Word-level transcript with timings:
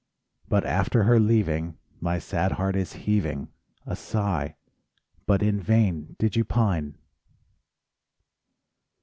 But 0.47 0.65
after 0.65 1.03
her 1.03 1.19
leaving 1.19 1.77
My 1.99 2.17
sad 2.17 2.53
heart 2.53 2.75
is 2.75 2.93
heaving 3.05 3.49
A 3.85 3.95
sigh: 3.95 4.55
"But 5.27 5.43
in 5.43 5.61
vain 5.61 6.15
did 6.17 6.35
you 6.35 6.43
pine!" 6.43 6.97